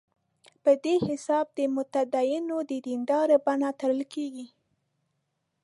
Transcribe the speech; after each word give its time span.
په 0.63 0.71
دې 0.83 0.95
حساب 1.07 1.45
د 1.57 1.59
متدینو 1.75 2.57
د 2.69 2.71
دیندارۍ 2.87 3.37
بڼه 3.45 3.69
تړل 3.79 4.01
کېږي. 4.13 4.47